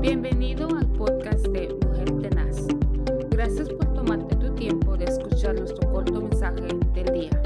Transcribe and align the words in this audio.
Bienvenido 0.00 0.66
al 0.74 0.90
podcast 0.92 1.46
de 1.48 1.68
Mujer 1.84 2.10
Tenaz. 2.22 2.56
Gracias 3.28 3.68
por 3.68 3.92
tomarte 3.92 4.34
tu 4.36 4.54
tiempo 4.54 4.96
de 4.96 5.04
escuchar 5.04 5.54
nuestro 5.54 5.92
corto 5.92 6.22
mensaje 6.22 6.68
del 6.94 7.12
día. 7.12 7.42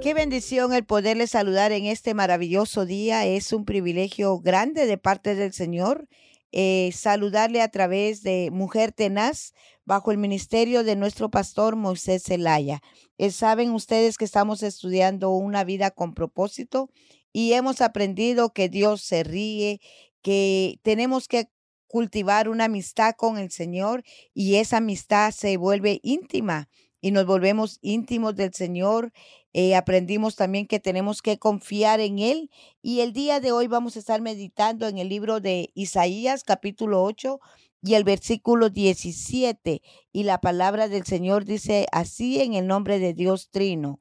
Qué 0.00 0.14
bendición 0.14 0.72
el 0.72 0.84
poderle 0.84 1.26
saludar 1.26 1.72
en 1.72 1.86
este 1.86 2.14
maravilloso 2.14 2.86
día. 2.86 3.26
Es 3.26 3.52
un 3.52 3.64
privilegio 3.64 4.38
grande 4.38 4.86
de 4.86 4.96
parte 4.96 5.34
del 5.34 5.52
Señor 5.52 6.06
eh, 6.52 6.90
saludarle 6.94 7.62
a 7.62 7.68
través 7.68 8.22
de 8.22 8.50
Mujer 8.52 8.92
Tenaz 8.92 9.54
bajo 9.84 10.12
el 10.12 10.18
ministerio 10.18 10.84
de 10.84 10.94
nuestro 10.94 11.30
pastor 11.30 11.74
Moisés 11.74 12.22
Zelaya. 12.22 12.80
Eh, 13.18 13.32
saben 13.32 13.72
ustedes 13.72 14.16
que 14.16 14.24
estamos 14.24 14.62
estudiando 14.62 15.30
una 15.30 15.64
vida 15.64 15.90
con 15.90 16.14
propósito 16.14 16.90
y 17.32 17.52
hemos 17.52 17.82
aprendido 17.82 18.54
que 18.54 18.70
Dios 18.70 19.02
se 19.02 19.22
ríe, 19.22 19.80
que 20.26 20.80
tenemos 20.82 21.28
que 21.28 21.48
cultivar 21.86 22.48
una 22.48 22.64
amistad 22.64 23.14
con 23.16 23.38
el 23.38 23.52
Señor 23.52 24.02
y 24.34 24.56
esa 24.56 24.78
amistad 24.78 25.30
se 25.30 25.56
vuelve 25.56 26.00
íntima 26.02 26.68
y 27.00 27.12
nos 27.12 27.26
volvemos 27.26 27.78
íntimos 27.80 28.34
del 28.34 28.52
Señor. 28.52 29.12
Eh, 29.52 29.76
aprendimos 29.76 30.34
también 30.34 30.66
que 30.66 30.80
tenemos 30.80 31.22
que 31.22 31.38
confiar 31.38 32.00
en 32.00 32.18
Él 32.18 32.50
y 32.82 33.02
el 33.02 33.12
día 33.12 33.38
de 33.38 33.52
hoy 33.52 33.68
vamos 33.68 33.94
a 33.94 34.00
estar 34.00 34.20
meditando 34.20 34.88
en 34.88 34.98
el 34.98 35.08
libro 35.08 35.38
de 35.38 35.70
Isaías 35.74 36.42
capítulo 36.42 37.04
8 37.04 37.38
y 37.82 37.94
el 37.94 38.02
versículo 38.02 38.68
17 38.68 39.80
y 40.10 40.24
la 40.24 40.40
palabra 40.40 40.88
del 40.88 41.04
Señor 41.04 41.44
dice 41.44 41.86
así 41.92 42.40
en 42.40 42.54
el 42.54 42.66
nombre 42.66 42.98
de 42.98 43.14
Dios 43.14 43.48
Trino. 43.52 44.00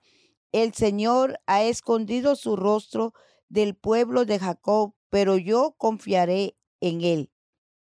El 0.52 0.74
Señor 0.74 1.40
ha 1.46 1.62
escondido 1.62 2.36
su 2.36 2.56
rostro 2.56 3.14
del 3.48 3.76
pueblo 3.76 4.26
de 4.26 4.40
Jacob, 4.40 4.96
pero 5.16 5.38
yo 5.38 5.76
confiaré 5.78 6.58
en 6.82 7.00
Él. 7.00 7.32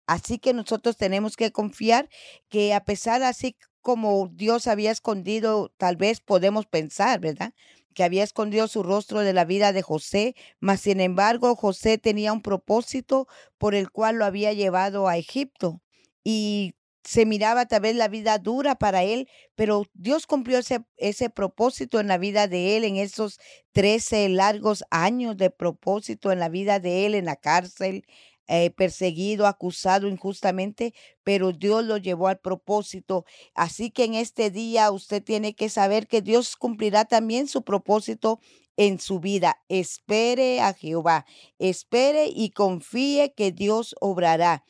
Así 0.05 0.37
que 0.37 0.53
nosotros 0.53 0.97
tenemos 0.97 1.37
que 1.37 1.53
confiar 1.53 2.09
que 2.49 2.73
a 2.73 2.83
pesar 2.83 3.23
así 3.23 3.55
como 3.79 4.27
Dios 4.33 4.67
había 4.67 4.91
escondido, 4.91 5.71
tal 5.77 5.95
vez 5.95 6.19
podemos 6.19 6.65
pensar, 6.65 7.21
¿verdad? 7.21 7.53
Que 7.95 8.03
había 8.03 8.25
escondido 8.25 8.67
su 8.67 8.83
rostro 8.83 9.21
de 9.21 9.31
la 9.31 9.45
vida 9.45 9.71
de 9.71 9.81
José, 9.81 10.35
mas 10.59 10.81
sin 10.81 10.99
embargo 10.99 11.55
José 11.55 11.97
tenía 11.97 12.33
un 12.33 12.41
propósito 12.41 13.29
por 13.57 13.75
el 13.75 13.91
cual 13.91 14.17
lo 14.17 14.25
había 14.25 14.51
llevado 14.51 15.07
a 15.07 15.15
Egipto. 15.15 15.81
Y 16.25 16.75
se 17.03 17.25
miraba 17.25 17.65
tal 17.65 17.81
vez 17.81 17.95
la 17.95 18.07
vida 18.07 18.37
dura 18.37 18.75
para 18.75 19.03
él, 19.03 19.27
pero 19.55 19.85
Dios 19.93 20.27
cumplió 20.27 20.59
ese, 20.59 20.83
ese 20.97 21.29
propósito 21.29 21.99
en 21.99 22.07
la 22.07 22.17
vida 22.17 22.47
de 22.47 22.77
él, 22.77 22.83
en 22.83 22.97
esos 22.97 23.39
13 23.73 24.29
largos 24.29 24.83
años 24.91 25.37
de 25.37 25.49
propósito 25.49 26.31
en 26.31 26.39
la 26.39 26.49
vida 26.49 26.79
de 26.79 27.05
él, 27.05 27.15
en 27.15 27.25
la 27.25 27.35
cárcel, 27.35 28.05
eh, 28.47 28.69
perseguido, 28.71 29.47
acusado 29.47 30.09
injustamente, 30.09 30.93
pero 31.23 31.53
Dios 31.53 31.85
lo 31.85 31.97
llevó 31.97 32.27
al 32.27 32.39
propósito. 32.39 33.23
Así 33.55 33.91
que 33.91 34.03
en 34.03 34.13
este 34.13 34.49
día 34.51 34.91
usted 34.91 35.23
tiene 35.23 35.55
que 35.55 35.69
saber 35.69 36.05
que 36.07 36.21
Dios 36.21 36.57
cumplirá 36.57 37.05
también 37.05 37.47
su 37.47 37.63
propósito 37.63 38.39
en 38.75 38.99
su 38.99 39.21
vida. 39.21 39.61
Espere 39.69 40.59
a 40.59 40.73
Jehová, 40.73 41.25
espere 41.59 42.27
y 42.27 42.51
confíe 42.51 43.33
que 43.33 43.51
Dios 43.53 43.95
obrará 44.01 44.65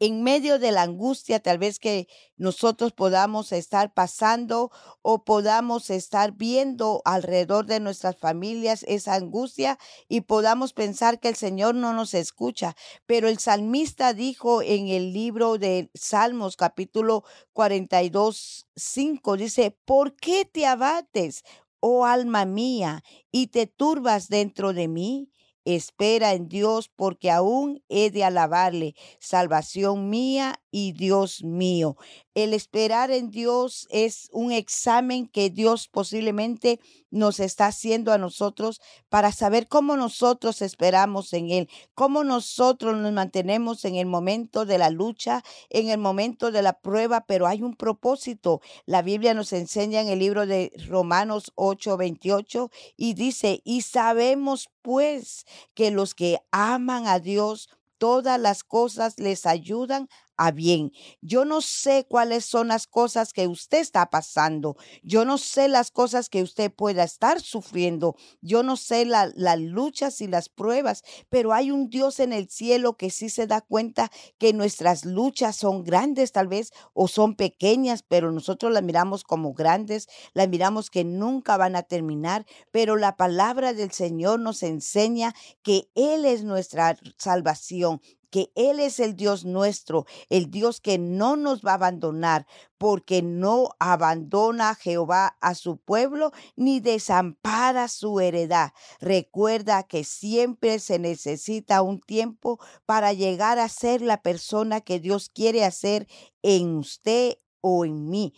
en 0.00 0.22
medio 0.22 0.58
de 0.58 0.72
la 0.72 0.82
angustia 0.82 1.40
tal 1.40 1.58
vez 1.58 1.78
que 1.78 2.08
nosotros 2.36 2.92
podamos 2.92 3.52
estar 3.52 3.92
pasando 3.92 4.70
o 5.02 5.24
podamos 5.24 5.90
estar 5.90 6.32
viendo 6.32 7.02
alrededor 7.04 7.66
de 7.66 7.80
nuestras 7.80 8.16
familias 8.16 8.84
esa 8.88 9.14
angustia 9.14 9.78
y 10.08 10.22
podamos 10.22 10.72
pensar 10.72 11.18
que 11.18 11.28
el 11.28 11.36
Señor 11.36 11.74
no 11.74 11.92
nos 11.92 12.14
escucha. 12.14 12.76
Pero 13.06 13.28
el 13.28 13.38
salmista 13.38 14.14
dijo 14.14 14.62
en 14.62 14.88
el 14.88 15.12
libro 15.12 15.58
de 15.58 15.90
Salmos 15.94 16.56
capítulo 16.56 17.24
42, 17.52 18.66
5, 18.76 19.36
dice, 19.36 19.76
¿por 19.84 20.14
qué 20.16 20.44
te 20.44 20.66
abates, 20.66 21.42
oh 21.80 22.06
alma 22.06 22.44
mía, 22.44 23.02
y 23.32 23.48
te 23.48 23.66
turbas 23.66 24.28
dentro 24.28 24.72
de 24.72 24.88
mí? 24.88 25.30
Espera 25.68 26.32
en 26.32 26.48
Dios 26.48 26.88
porque 26.88 27.30
aún 27.30 27.82
he 27.90 28.10
de 28.10 28.24
alabarle, 28.24 28.94
salvación 29.18 30.08
mía 30.08 30.62
y 30.70 30.92
Dios 30.92 31.44
mío. 31.44 31.98
El 32.34 32.54
esperar 32.54 33.10
en 33.10 33.30
Dios 33.30 33.86
es 33.90 34.30
un 34.32 34.52
examen 34.52 35.26
que 35.26 35.50
Dios 35.50 35.88
posiblemente 35.88 36.80
nos 37.10 37.40
está 37.40 37.66
haciendo 37.66 38.12
a 38.12 38.18
nosotros 38.18 38.80
para 39.08 39.32
saber 39.32 39.66
cómo 39.68 39.96
nosotros 39.96 40.62
esperamos 40.62 41.32
en 41.32 41.50
Él, 41.50 41.68
cómo 41.94 42.22
nosotros 42.22 42.96
nos 42.96 43.12
mantenemos 43.12 43.84
en 43.84 43.96
el 43.96 44.06
momento 44.06 44.64
de 44.64 44.78
la 44.78 44.88
lucha, 44.90 45.42
en 45.68 45.88
el 45.90 45.98
momento 45.98 46.50
de 46.50 46.62
la 46.62 46.74
prueba, 46.80 47.26
pero 47.26 47.46
hay 47.46 47.62
un 47.62 47.74
propósito. 47.74 48.60
La 48.86 49.02
Biblia 49.02 49.34
nos 49.34 49.52
enseña 49.52 50.00
en 50.00 50.08
el 50.08 50.18
libro 50.20 50.46
de 50.46 50.72
Romanos 50.86 51.52
8, 51.56 51.96
28 51.96 52.70
y 52.96 53.14
dice, 53.14 53.60
y 53.64 53.82
sabemos 53.82 54.70
pues 54.82 55.44
que 55.74 55.90
los 55.90 56.14
que 56.14 56.38
aman 56.50 57.06
a 57.06 57.20
Dios, 57.20 57.68
todas 57.98 58.38
las 58.40 58.64
cosas 58.64 59.18
les 59.18 59.46
ayudan 59.46 60.08
a 60.38 60.52
bien. 60.52 60.92
Yo 61.20 61.44
no 61.44 61.60
sé 61.60 62.06
cuáles 62.08 62.44
son 62.44 62.68
las 62.68 62.86
cosas 62.86 63.32
que 63.32 63.46
usted 63.46 63.78
está 63.78 64.08
pasando. 64.08 64.76
Yo 65.02 65.24
no 65.24 65.36
sé 65.36 65.68
las 65.68 65.90
cosas 65.90 66.30
que 66.30 66.42
usted 66.42 66.72
pueda 66.72 67.02
estar 67.04 67.40
sufriendo. 67.40 68.16
Yo 68.40 68.62
no 68.62 68.76
sé 68.76 69.04
las 69.04 69.34
luchas 69.60 70.20
y 70.20 70.28
las 70.28 70.48
pruebas, 70.48 71.02
pero 71.28 71.52
hay 71.52 71.70
un 71.70 71.90
Dios 71.90 72.20
en 72.20 72.32
el 72.32 72.48
cielo 72.48 72.96
que 72.96 73.10
sí 73.10 73.28
se 73.28 73.46
da 73.46 73.60
cuenta 73.60 74.10
que 74.38 74.52
nuestras 74.52 75.04
luchas 75.04 75.56
son 75.56 75.84
grandes 75.84 76.32
tal 76.32 76.46
vez 76.48 76.72
o 76.94 77.08
son 77.08 77.34
pequeñas, 77.34 78.04
pero 78.06 78.30
nosotros 78.30 78.72
las 78.72 78.82
miramos 78.82 79.24
como 79.24 79.52
grandes, 79.52 80.08
las 80.34 80.48
miramos 80.48 80.90
que 80.90 81.04
nunca 81.04 81.56
van 81.56 81.74
a 81.74 81.82
terminar, 81.82 82.46
pero 82.70 82.96
la 82.96 83.16
palabra 83.16 83.72
del 83.72 83.90
Señor 83.90 84.38
nos 84.38 84.62
enseña 84.62 85.34
que 85.62 85.90
Él 85.94 86.24
es 86.24 86.44
nuestra 86.44 86.96
salvación, 87.16 88.00
que 88.30 88.50
Él 88.54 88.80
es 88.80 89.00
el 89.00 89.16
Dios 89.16 89.44
nuestro, 89.44 90.06
el 90.28 90.50
Dios 90.50 90.80
que 90.80 90.98
no 90.98 91.36
nos 91.36 91.62
va 91.62 91.72
a 91.72 91.74
abandonar, 91.74 92.46
porque 92.78 93.22
no 93.22 93.70
abandona 93.78 94.74
Jehová 94.74 95.36
a 95.40 95.54
su 95.54 95.78
pueblo 95.78 96.32
ni 96.56 96.80
desampara 96.80 97.88
su 97.88 98.20
heredad. 98.20 98.72
Recuerda 99.00 99.82
que 99.82 100.04
siempre 100.04 100.78
se 100.78 100.98
necesita 100.98 101.82
un 101.82 102.00
tiempo 102.00 102.58
para 102.86 103.12
llegar 103.12 103.58
a 103.58 103.68
ser 103.68 104.02
la 104.02 104.22
persona 104.22 104.80
que 104.80 105.00
Dios 105.00 105.28
quiere 105.28 105.64
hacer 105.64 106.06
en 106.42 106.76
usted 106.76 107.38
o 107.60 107.84
en 107.84 108.08
mí 108.08 108.32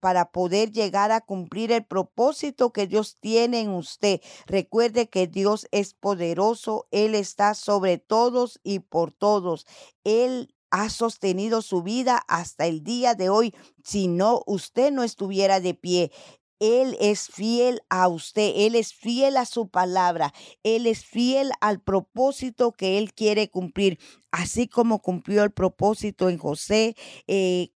para 0.00 0.32
poder 0.32 0.72
llegar 0.72 1.12
a 1.12 1.20
cumplir 1.20 1.72
el 1.72 1.84
propósito 1.84 2.72
que 2.72 2.86
Dios 2.86 3.18
tiene 3.20 3.60
en 3.60 3.70
usted. 3.70 4.20
Recuerde 4.46 5.08
que 5.08 5.26
Dios 5.26 5.68
es 5.70 5.94
poderoso, 5.94 6.88
Él 6.90 7.14
está 7.14 7.54
sobre 7.54 7.98
todos 7.98 8.60
y 8.62 8.80
por 8.80 9.12
todos. 9.12 9.66
Él 10.04 10.54
ha 10.70 10.88
sostenido 10.88 11.62
su 11.62 11.82
vida 11.82 12.22
hasta 12.28 12.66
el 12.66 12.82
día 12.82 13.14
de 13.14 13.28
hoy. 13.28 13.54
Si 13.84 14.08
no, 14.08 14.42
usted 14.46 14.92
no 14.92 15.02
estuviera 15.02 15.60
de 15.60 15.74
pie. 15.74 16.12
Él 16.60 16.96
es 17.00 17.28
fiel 17.28 17.80
a 17.88 18.06
usted, 18.06 18.52
Él 18.54 18.74
es 18.74 18.92
fiel 18.92 19.38
a 19.38 19.46
su 19.46 19.68
palabra, 19.68 20.34
Él 20.62 20.86
es 20.86 21.06
fiel 21.06 21.52
al 21.62 21.80
propósito 21.80 22.72
que 22.72 22.98
Él 22.98 23.14
quiere 23.14 23.48
cumplir, 23.48 23.98
así 24.30 24.68
como 24.68 25.00
cumplió 25.00 25.42
el 25.42 25.52
propósito 25.52 26.28
en 26.28 26.36
José, 26.36 26.96
eh, 27.26 27.72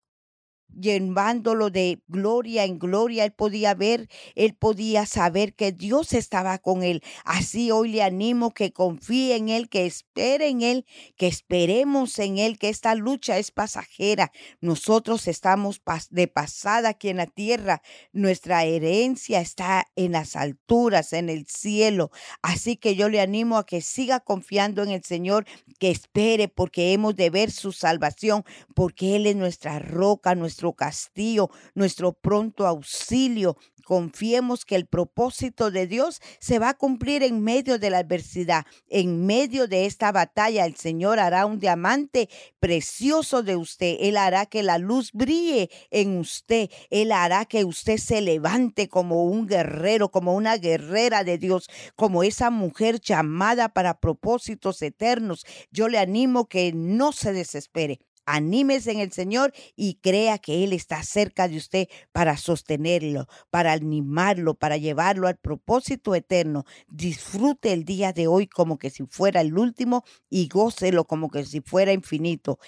llevándolo 0.78 1.70
de 1.70 2.02
gloria 2.08 2.64
en 2.64 2.78
gloria. 2.78 3.24
Él 3.24 3.32
podía 3.32 3.74
ver, 3.74 4.08
él 4.34 4.54
podía 4.54 5.06
saber 5.06 5.54
que 5.54 5.72
Dios 5.72 6.12
estaba 6.12 6.58
con 6.58 6.82
él. 6.82 7.02
Así 7.24 7.70
hoy 7.70 7.90
le 7.90 8.02
animo 8.02 8.52
que 8.52 8.72
confíe 8.72 9.36
en 9.36 9.48
él, 9.48 9.68
que 9.68 9.86
espere 9.86 10.48
en 10.48 10.62
él, 10.62 10.86
que 11.16 11.26
esperemos 11.26 12.18
en 12.18 12.38
él, 12.38 12.58
que 12.58 12.68
esta 12.68 12.94
lucha 12.94 13.38
es 13.38 13.50
pasajera. 13.50 14.32
Nosotros 14.60 15.28
estamos 15.28 15.80
de 16.10 16.28
pasada 16.28 16.90
aquí 16.90 17.08
en 17.08 17.18
la 17.18 17.26
tierra. 17.26 17.82
Nuestra 18.12 18.64
herencia 18.64 19.40
está 19.40 19.86
en 19.96 20.12
las 20.12 20.36
alturas, 20.36 21.12
en 21.12 21.28
el 21.28 21.46
cielo. 21.46 22.10
Así 22.42 22.76
que 22.76 22.96
yo 22.96 23.08
le 23.08 23.20
animo 23.20 23.56
a 23.56 23.66
que 23.66 23.80
siga 23.80 24.20
confiando 24.20 24.82
en 24.82 24.90
el 24.90 25.04
Señor, 25.04 25.46
que 25.78 25.90
espere 25.90 26.48
porque 26.48 26.92
hemos 26.92 27.16
de 27.16 27.30
ver 27.30 27.50
su 27.50 27.72
salvación, 27.72 28.44
porque 28.74 29.16
Él 29.16 29.26
es 29.26 29.36
nuestra 29.36 29.78
roca, 29.78 30.34
nuestro 30.60 30.72
castillo, 30.74 31.50
nuestro 31.74 32.12
pronto 32.12 32.66
auxilio. 32.66 33.56
confiemos 33.82 34.64
que 34.64 34.76
el 34.76 34.86
propósito 34.86 35.72
de 35.72 35.88
Dios 35.88 36.20
se 36.38 36.60
va 36.60 36.68
a 36.68 36.76
cumplir 36.76 37.24
en 37.24 37.42
medio 37.42 37.76
de 37.78 37.90
la 37.90 37.98
adversidad, 37.98 38.64
en 38.86 39.26
medio 39.26 39.66
de 39.66 39.86
esta 39.86 40.12
batalla. 40.12 40.64
El 40.64 40.76
Señor 40.76 41.18
hará 41.18 41.44
un 41.44 41.58
diamante 41.58 42.28
precioso 42.60 43.42
de 43.42 43.56
usted. 43.56 43.96
Él 43.98 44.16
hará 44.16 44.46
que 44.46 44.62
la 44.62 44.78
luz 44.78 45.10
brille 45.12 45.70
en 45.90 46.18
usted. 46.18 46.70
Él 46.90 47.10
hará 47.10 47.46
que 47.46 47.64
usted 47.64 47.96
se 47.96 48.20
levante 48.20 48.88
como 48.88 49.24
un 49.24 49.48
guerrero, 49.48 50.10
como 50.10 50.34
una 50.34 50.56
guerrera 50.56 51.24
de 51.24 51.38
Dios, 51.38 51.68
como 51.96 52.22
esa 52.22 52.50
mujer 52.50 53.00
llamada 53.00 53.70
para 53.70 53.98
propósitos 53.98 54.82
eternos. 54.82 55.44
Yo 55.72 55.88
le 55.88 55.98
animo 55.98 56.48
que 56.48 56.72
no 56.72 57.10
se 57.10 57.32
desespere 57.32 57.98
Anímese 58.32 58.92
en 58.92 59.00
el 59.00 59.12
Señor 59.12 59.52
y 59.74 59.94
crea 59.94 60.38
que 60.38 60.62
Él 60.62 60.72
está 60.72 61.02
cerca 61.02 61.48
de 61.48 61.56
usted 61.56 61.88
para 62.12 62.36
sostenerlo, 62.36 63.26
para 63.50 63.72
animarlo, 63.72 64.54
para 64.54 64.76
llevarlo 64.76 65.26
al 65.26 65.36
propósito 65.36 66.14
eterno. 66.14 66.64
Disfrute 66.88 67.72
el 67.72 67.84
día 67.84 68.12
de 68.12 68.28
hoy 68.28 68.46
como 68.46 68.78
que 68.78 68.90
si 68.90 69.04
fuera 69.06 69.40
el 69.40 69.58
último 69.58 70.04
y 70.28 70.48
gócelo 70.48 71.04
como 71.04 71.28
que 71.28 71.44
si 71.44 71.60
fuera 71.60 71.92
infinito. 71.92 72.58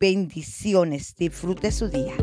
Bendiciones. 0.00 1.14
Disfrute 1.16 1.70
su 1.70 1.88
día. 1.88 2.14